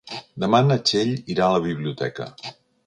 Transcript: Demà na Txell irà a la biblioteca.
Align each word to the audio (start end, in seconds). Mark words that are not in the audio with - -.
Demà 0.43 0.61
na 0.69 0.77
Txell 0.91 1.13
irà 1.35 1.49
a 1.49 1.53
la 1.59 1.63
biblioteca. 1.69 2.31